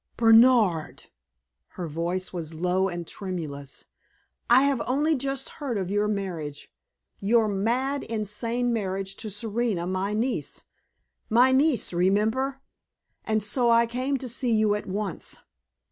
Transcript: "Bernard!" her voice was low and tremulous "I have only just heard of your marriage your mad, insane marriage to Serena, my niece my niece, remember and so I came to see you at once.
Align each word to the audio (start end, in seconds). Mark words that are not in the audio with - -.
"Bernard!" 0.17 1.03
her 1.77 1.87
voice 1.87 2.33
was 2.33 2.55
low 2.55 2.89
and 2.89 3.05
tremulous 3.05 3.85
"I 4.49 4.63
have 4.63 4.81
only 4.87 5.13
just 5.15 5.49
heard 5.61 5.77
of 5.77 5.91
your 5.91 6.07
marriage 6.07 6.73
your 7.19 7.47
mad, 7.47 8.03
insane 8.05 8.73
marriage 8.73 9.15
to 9.17 9.29
Serena, 9.29 9.85
my 9.85 10.15
niece 10.15 10.63
my 11.29 11.51
niece, 11.51 11.93
remember 11.93 12.61
and 13.25 13.43
so 13.43 13.69
I 13.69 13.85
came 13.85 14.17
to 14.17 14.27
see 14.27 14.51
you 14.51 14.73
at 14.73 14.87
once. 14.87 15.37